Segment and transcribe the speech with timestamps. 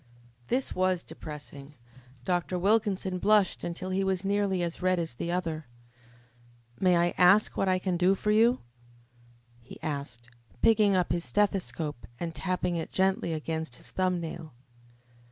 [0.47, 1.75] This was depressing.
[2.25, 2.57] Dr.
[2.57, 5.67] Wilkinson blushed until he was nearly as red as the other.
[6.79, 8.61] "May I ask what I can do for you?"
[9.59, 10.31] he asked,
[10.63, 14.55] picking up his stethoscope and tapping it gently against his thumb nail.